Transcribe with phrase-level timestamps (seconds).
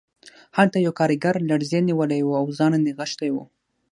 [0.57, 3.35] هلته یو کارګر لړزې نیولی و او ځان یې نغښتی و